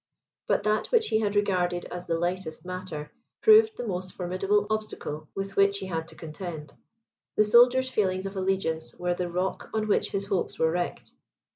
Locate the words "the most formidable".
3.77-4.65